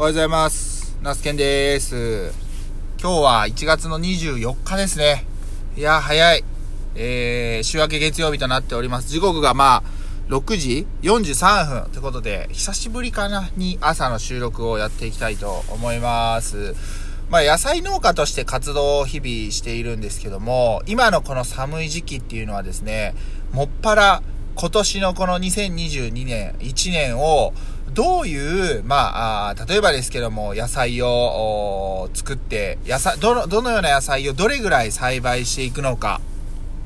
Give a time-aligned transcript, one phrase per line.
[0.00, 0.96] おはようございます。
[1.02, 2.32] ナスケンです。
[3.00, 5.24] 今日は1月の24日ですね。
[5.76, 6.44] いや、早い。
[6.94, 9.08] えー、週明け月曜日となっております。
[9.08, 9.82] 時刻がまあ、
[10.28, 16.76] 6時43分ということで、久しぶりかなに朝の収録をやっていきたいと思います。
[17.28, 23.16] まあ、野菜農家として活動を日々しているんですけども、今のこの寒い時期っていうのはですね、
[23.50, 24.22] もっぱら
[24.54, 27.52] 今年のこの2022年、1年を、
[27.94, 36.20] どういう、まあ、例えばですけども、野菜を作って、野菜、どの、どのような野菜をどれぐらい栽培していくのか。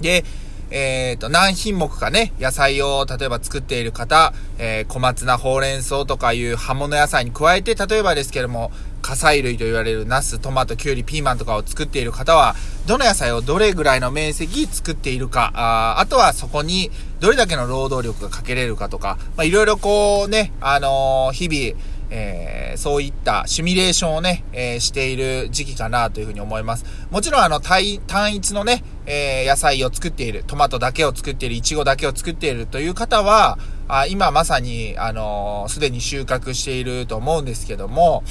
[0.00, 0.24] で、
[0.70, 21.80] えっ、と、何品目かね、野菜を例えば作っている方、えー、小松菜、ほうれん草とかいう葉物野菜に加えて、例えばですけども、火砕類と言われるナス、トマト、キュウリ、ピーマンとかを作っている方は、どの野菜をどれぐらいの面積作っているか、ああとはそこにどれだけの労働力がかけれるかとか、まあ、いろいろこうね、あのー、日々、
[22.10, 26.84] えー、そういったシミュレーションをね、えー、している時期かなというふうに思います。
[27.10, 38.22] もちろんあの単単一のね、えー、野菜を作っている、トマトだけを作っている、イチゴだけを作っているという方は、あ今まさに、あのすでに収穫していると思うんですけども、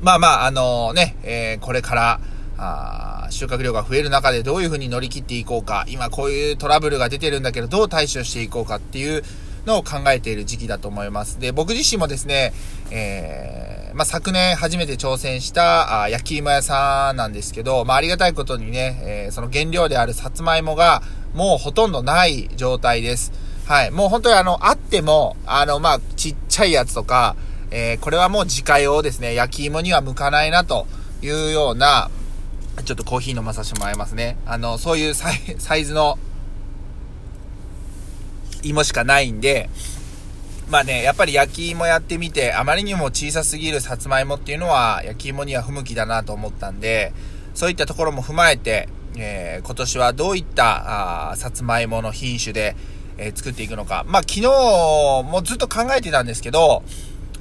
[0.00, 2.20] まあまあ、あのね、えこれから、
[2.58, 9.24] あ収穫量が増える中でどういうふうに乗り切っていこうか、今こういうトラブルが出てるんだけど、どう対処していこうかっていう
[9.66, 11.38] のを考えている時期だと思います。
[11.40, 12.52] で、僕自身もですね、
[12.90, 21.02] えー、まあ、昨年初めて挑戦したあ焼き芋屋さんなんですけど、まあ、ありがたいことにね、えー、その原料であるさつまいもが
[21.34, 23.32] もうほとんどない状態です。
[23.66, 23.90] はい。
[23.90, 27.36] もう本当にあの、あっても、あの、まあ、ちっちゃいやつとか、
[27.70, 30.86] えー、これはもう自家用ですね、焼き芋には向かないなと
[31.22, 32.10] いうような、
[32.84, 34.36] ちょっとコーヒー飲まさせてもらいますね。
[34.46, 36.18] あの、そういうサイサイズの
[38.62, 39.68] 芋しかないんで、
[40.68, 47.12] まあね、やっぱり焼き芋やってみて、あまりにも小さすぎるさつまいもっていうのは、焼き芋には不向きだなと思ったんで、
[47.54, 52.74] そういったところも踏まえて、えー、今年はどういった、あさつまいもの品種で、
[53.18, 54.04] えー、作っていくのか。
[54.08, 56.82] まあ昨日もずっと考えてたんですけど、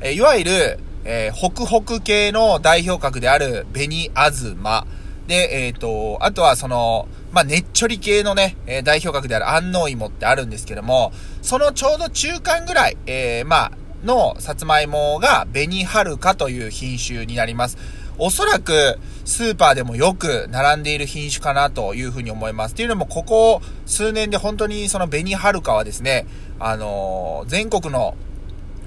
[0.02, 4.86] えー、いわゆる、えー、ホクホク系の代表格である紅あずま。
[5.32, 13.72] で、えっ、ー、と、あとはその、まあ、ねっちょり系のね、え、代表格である安納芋ってあるんですけども、そのちょうど中間ぐらい、えー、まあ、
[14.04, 17.78] のさつまいもが紅はるかという品種になります。
[18.18, 22.74] おそらくスーパーでもよく並んでいる品種かなというふうに思います。
[22.74, 26.28] っていうのもここ数年で本当にその紅はるかはですね、
[26.60, 28.18] あのー、全国の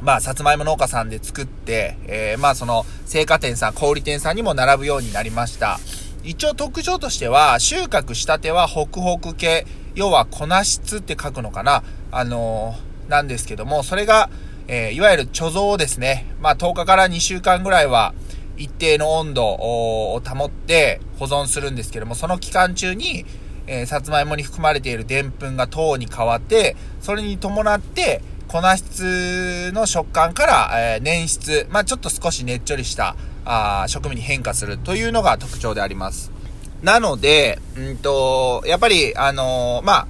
[0.03, 5.81] まあ、さつまいも農家さんで作って、えー、まあ、その、青果店さん、小売店さんにも並ぶようになりました。
[6.25, 14.31] 一応特徴としては、収穫したてはホクホク系、要は粉質って書くのかなあのー、なんですけども、それが、
[14.67, 16.27] えー、いわゆる貯蔵をですね。
[16.41, 18.15] まあ、10日から2週間ぐらいは、
[18.57, 23.27] 一定の温度を保って保存するんですけども、その期間中に、
[23.67, 36.31] えー、さつまいもに含まれている澱粉が糖に変わって、それに伴って、粉質の食感から、えー、粘質、まあ、ちょっと少しねっちょりしたあ食味に変化するというのが特徴であります。
[36.82, 40.06] なので、うんと、やっぱり、あのー、ま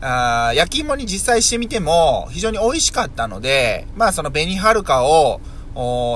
[0.00, 5.40] あ、あ焼き芋に実際してみても非常に美味しかったので、まあその紅はるかを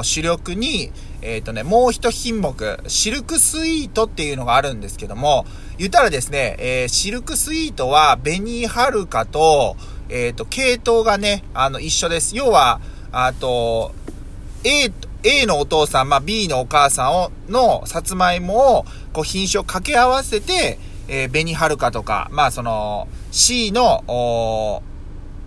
[0.02, 5.46] 主力に、えっ、ー、とね、もう一品目、シルクスイートっていうのがあるんですけども、
[5.78, 9.76] 言ったらですね、えー、シルクスイートは紅はるかと、
[10.08, 12.36] えっ、ー、と、系統がね、あの、一緒です。
[12.36, 12.80] 要は、
[13.12, 13.92] あと、
[14.64, 14.90] A、
[15.22, 20.78] A のお父さん、まあ、B のお母さんを、のさつまいもを、こう、品種を掛け合わせて、
[21.08, 24.82] えー、紅はるかとか、まあ、その、C の、お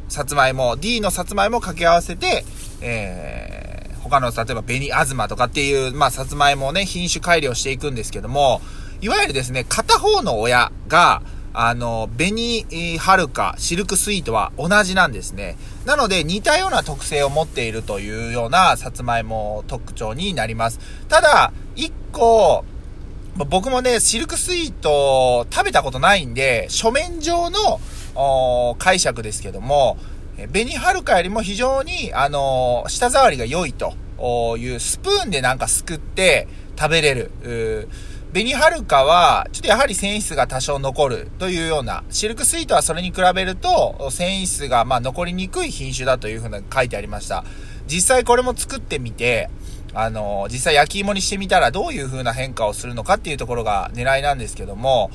[0.07, 2.45] さつまいも、D のさつまいもを掛け合わせて、
[2.81, 8.61] えー、他の、例えば、紅あずまとかっていう、まあ、さつまいもをね、品種改良していくんですけども、
[9.01, 11.21] いわゆるですね、片方の親が、
[11.53, 15.57] あの、紅はるか、シルクスイートは同じなんですね。
[15.85, 20.79] なので、似たような特性を持っているというようなさつまいも特徴になります。
[21.07, 22.63] ただ、一個、
[23.47, 27.79] 僕もね、シルクスイート食べたことないんで、書面上の
[28.77, 29.97] 解釈ですけども、
[30.53, 36.47] 紅はるかよりも非常に、あの、舌触りが良いというスプーンでなんかすくって
[36.77, 37.89] 食べれる。
[38.31, 47.43] 紅はるかは、ちょっとやはり繊維質が多少残るというような、シルクスイートはそれに比べると、繊維質がまあ残りにくい品種だというふうに書いてありました。
[47.87, 49.49] 実際これも作ってみて、
[49.95, 55.09] あの、実際焼き芋にしてみたらどういう風な変化をするのかっていうところが狙いなんですけども、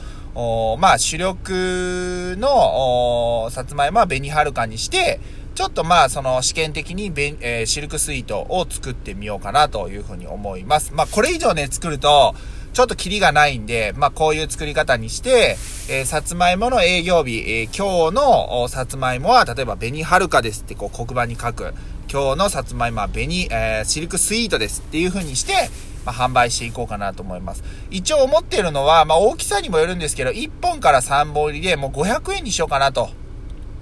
[0.80, 5.20] まあ主力のさつまいもは紅はるかにして、
[5.54, 10.92] ちょっとまあ、その試験的にベン、えー、シルクスイートを作ってみようかなというふうに思います。
[10.92, 12.34] まあ、これ以上ね、作ると、
[12.72, 15.56] ちょっとキリがないんで、まあ、こういう作り方にして、
[15.88, 21.72] えー、さつまいもの営業日、えー、今日のさつまいもは、例えば、紅はるかですってこう黒板に書く。
[22.12, 25.70] 今日のさつまいもは紅、えー、シルクスイートですっていう風にして、
[26.04, 27.62] まあ、販売していこうかなと思います。
[27.92, 33.10] 一応思っているのは、まあ、大きさにもよるんですけど、1本から3本入りでもう500円にしようかなと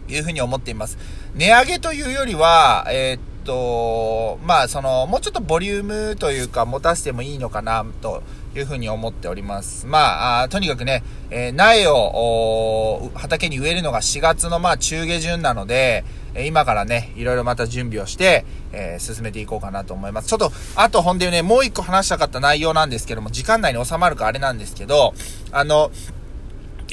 [0.08, 0.98] いう風に思っています。
[1.34, 8.22] 値上げというよりは、えー、っと、まあ、その、もうちょっとボリュームというか、持たせてもいいのかな、と
[8.54, 9.86] いうふうに思っております。
[9.86, 20.28] まあ、とにかくね、えー、苗を、畑に植えるのが4月のまあ中下旬なので、今からね、いろいろまた準備をして、えー、進めていこうかなと思います。
[20.28, 25.14] ちょっと、あとほんでね、もう一個話したかった内容なんですけども、時間内に収まるかあれなんですけど、
[25.50, 25.90] あの、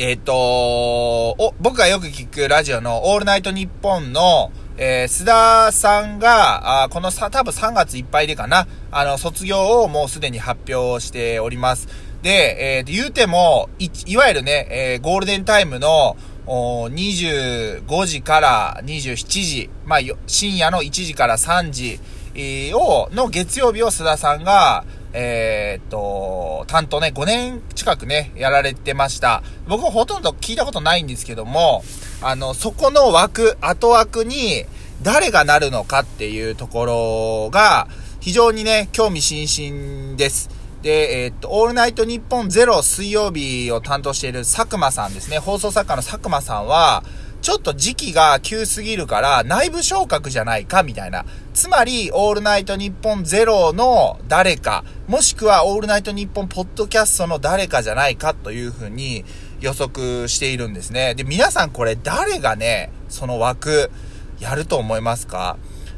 [0.02, 11.90] えっ、ー、とお、僕がよく聞くラジオのオールナイトニッポンの、えー、須田さんが、あこのさ、多分3月いっぱいでかな、あの、卒業をもうすでに発表しております。
[12.22, 16.16] で、えー、言うても、い、いわゆるね、えー、ゴールデンタイムの、
[16.48, 22.00] お25時から27時、まあ、深夜の1時から3時、
[22.36, 29.44] えを、の月曜日を須田さんが、えー、っと、担当ね、5年近くね、やられてました。
[29.68, 31.84] 僕はほとんど聞いたことないんですけども、
[32.22, 34.66] あの、そこの枠、後枠に
[35.02, 37.88] 誰がなるのかっていうところが、
[38.20, 40.50] 非常にね、興味津々です。
[40.82, 45.40] で、えー、っと、オールナイトニッポンゼロ水曜日を担当している佐久間さんですね。
[45.40, 47.04] 放送作家の佐久間さんは、
[47.42, 51.26] ちょっと時期が急すぎるから内部昇格じゃないかみたいな。
[51.54, 59.26] つまり、オールナイトニッポンゼロの誰か、もしくはオールナイトニッポンポッドキャストの誰かじゃないかというふうに
[59.62, 61.16] 予測しているんですね。
[61.16, 63.92] で、皆さんこれ誰がね、その枠
[64.40, 65.58] やると思いますか？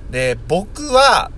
[0.10, 1.32] で、僕は、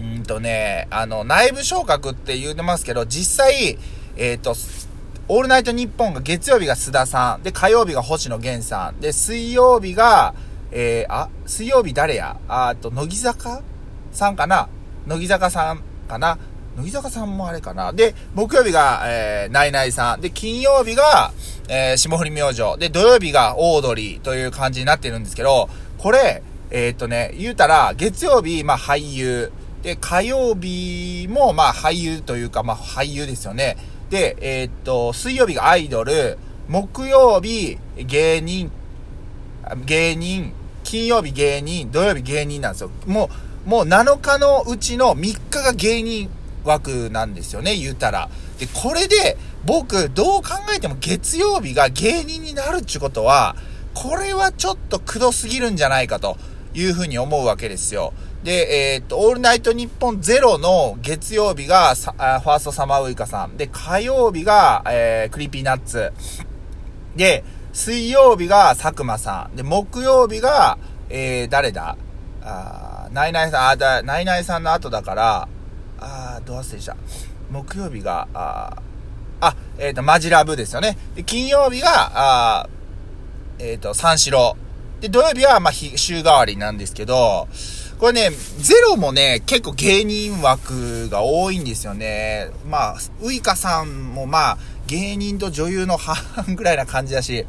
[0.00, 3.78] うんとね、あの、内部昇格って言うてますけど、実際、
[4.16, 4.54] えっ、ー、と、
[5.28, 10.34] オールナイトニッポンが月曜日が須田さん、で、火曜日が星野源さん、で、水曜日が、
[10.70, 12.36] えー、あ、水曜日誰や？
[12.46, 13.60] あと、乃木坂
[14.12, 14.68] さんかな？
[15.04, 16.38] 乃木坂さんかな？
[16.76, 17.92] 乃木坂さんもあれかな？
[17.92, 20.20] で、木曜日が、えー、ナイナイさん。
[20.20, 21.32] で、金曜日が、
[21.68, 22.78] えー、霜降り明星。
[22.78, 25.68] で、土曜日がオードリーという感じになってるんですけど、
[25.98, 29.50] これ、えー、とね、言うたら、月曜日、まあ、俳優。
[29.82, 33.76] で、火曜日も、まあ、俳優というか、まあ、俳優ですよね。
[34.10, 36.38] で、えー、っと、水曜日がアイドル、
[36.68, 38.70] 木曜日芸人、
[39.84, 40.52] 芸人、
[40.84, 42.90] 金曜日芸人、土曜日芸人なんですよ。
[43.06, 43.28] も
[43.66, 45.18] う、もう7日のうちの3
[45.50, 46.30] 日が芸人
[46.64, 48.28] 枠なんですよね、言うたら。
[48.58, 53.56] で、これで、僕、どう考えても月曜日が芸人になるっていうことは、
[53.94, 56.36] これはちょっとくどすぎるんじゃないかと
[56.74, 58.12] いうふうに思うわけですよ。
[58.46, 63.56] で、えー、っと、オールナイトニッポンゼロの月曜日がファーストサマーウイカさん。
[63.56, 66.12] で、火曜日が、えー、 Creepy Nuts。
[67.16, 69.56] で、水曜日が佐久間さん。
[69.56, 70.78] で、木曜日が、
[71.08, 71.96] えー、誰だ？
[72.44, 75.48] あナイナイさん、あ、だ、ナイナイさんの後だから、
[75.98, 76.96] あどう忘れした。
[77.50, 78.76] 木曜日が、あ、
[79.40, 80.96] あえっ、ー、と、マジラブですよね。
[81.16, 82.68] で、金曜日が、あ
[83.58, 84.56] えっ、ー、と、三四郎。
[85.00, 87.48] で、土曜日は、まあ、週替わりなんですけど、
[87.98, 92.50] これね、ゼロもね、結構芸人枠が多いんですよね。
[92.68, 97.46] まあ、ウイカさんもまあ、芸人と女優の半々ぐらいな感じだし、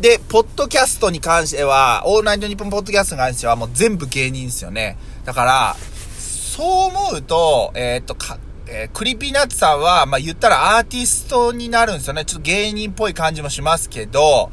[0.00, 4.96] で、ポッドキャストに関しては、オールナイトニッポンポッドキャストに関してはもう全部芸人ですよね。
[5.24, 5.76] だから、
[6.18, 12.24] そう思うと、えー、っと、か、えー、 Creepy Nuts さんは、まあ、言ったらアーティストになるんですよね。
[12.24, 14.50] ちょっと芸人っぽい感じもしますけど、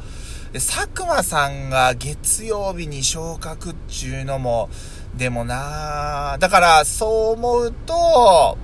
[0.54, 4.70] 佐久間さんが月曜日に昇格っちゅうのも、
[5.14, 8.56] でもなだから、そう思うと、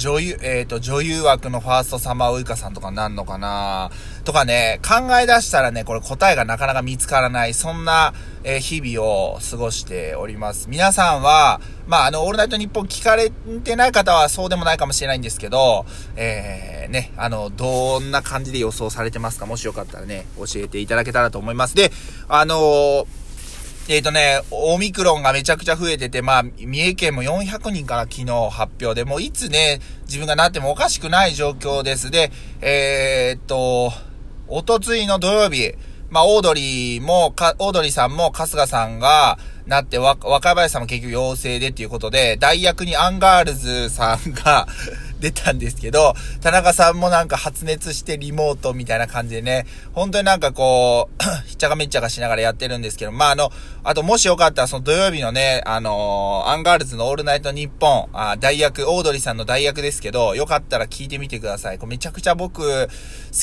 [0.00, 3.90] 女優、えっ、ー、と、女優枠のファーストサマーウイカさんとかなんのかな？
[4.24, 10.68] とかね、考え出したらね、これ答えがなかなか見つからない、そんな、えー、日々を過ごしております。
[10.70, 15.84] 皆さんは、まあ、あの、オールナイトニッポン聞かれてない方はそうでもないかもしれないんですけど、
[16.16, 19.44] えー、ね、あの、どんな感じで予想されてますか？
[19.44, 21.76] もしよかったらね、教えていただけたらと思います。
[21.76, 21.92] で、
[22.26, 23.06] あのー
[23.90, 32.12] えっ、ー、とね、オミクロンがめちゃくちゃ増えてて、まあ、三重県も400人から昨日発表で、もういつね、自分がなってもおかしくない状況です。
[32.12, 32.30] で、
[32.60, 33.92] えー、っと、
[34.46, 35.74] おとついの土曜日、
[36.08, 44.68] まあ、オードリーも、か、オードリーさんも春日さんが、なって、若林さんも結局陽性でっていうことで、代役にアンガールズさんが
[45.20, 53.50] 出たんですけど、田中さんもなんか発熱してリモートみたいな感じでね、本当になんかこう、 ひっちゃかめっちゃかしながらやってるんですけど、まああの、
[53.84, 61.78] あともしよかったらその土曜日のね、あのー、アンガールズのオールナイトニッポン、あ代役、オードリーさんの代役ですけど、よかったら聞いてみてください。
[61.78, 62.88] これめちゃくちゃ僕、好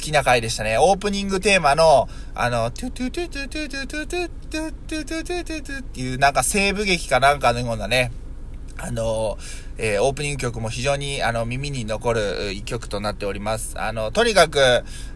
[0.01, 0.77] きな回でしたね。
[0.79, 8.11] オープニングテーマの、あの、トゥトゥトゥトゥトゥトゥトゥトゥトゥトゥトゥトゥトゥトゥっていうなんか西部劇かなんかのようなね、
[8.77, 9.37] あの、
[9.77, 13.73] えー、オープニング曲も非常に、あの、耳に残る一曲となっております。
[13.79, 14.59] あの、とにかく、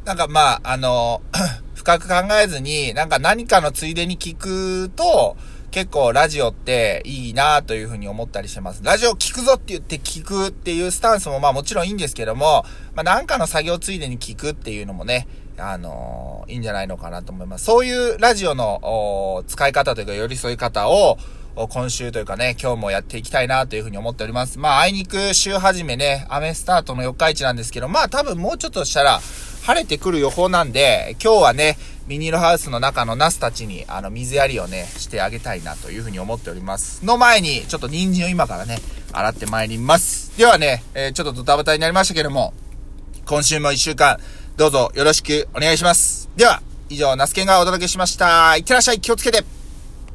[0.05, 1.21] なんかまあ、あの、
[1.75, 5.35] 深く考えずに、なんか何かのついでに聞くと、
[5.71, 8.83] 結構ラジオっていいなというふうに思ったりしてます。
[8.83, 15.27] ラジオ聞くぞって言って聞くっていうスタンスもまあもちろんいいんですけども、まあなんかの作業ついでに聞くっていうのもね、
[15.57, 17.63] あのー、いいんじゃないのかなと思います。
[17.63, 21.17] そういうラジオの使い方というか寄り添い方を、
[21.55, 24.57] 今週というかね、今日もやっていきたいなというふうに思っております。
[24.57, 29.19] まあ、あいにく週始めね、雨スタートの4日市なんですけど、まあ多分もうちょっとしたら
[29.63, 31.77] 晴れてくる予報なんで、今日はね、
[32.07, 37.05] ミニールハウスの中のナスたちに、あの、水やりをね、してあげたいなというふうに思っております。
[37.05, 38.79] の前に、ちょっと人参を今からね、
[39.11, 40.37] 洗ってまいります。
[40.37, 42.53] ではね、えー、ちょっとドタバタになりましたけども、
[43.25, 44.19] 今週も一週間、
[44.57, 46.29] どうぞよろしくお願いします。
[46.35, 48.55] では、以上、ナスケンがお届けしました。
[48.57, 49.43] いってらっしゃい、気をつけて